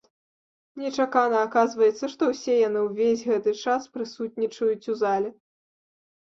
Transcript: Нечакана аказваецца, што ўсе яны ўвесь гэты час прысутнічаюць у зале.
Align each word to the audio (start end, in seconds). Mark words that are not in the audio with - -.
Нечакана 0.83 1.37
аказваецца, 1.47 2.05
што 2.13 2.29
ўсе 2.31 2.55
яны 2.67 2.79
ўвесь 2.87 3.27
гэты 3.33 3.53
час 3.67 3.81
прысутнічаюць 3.99 4.89
у 4.95 4.99
зале. 5.05 5.29